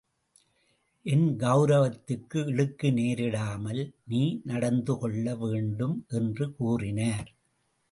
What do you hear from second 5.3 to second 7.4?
வேண்டும் என்று கூறினார்.